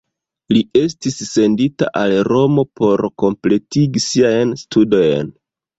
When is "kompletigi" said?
3.25-4.05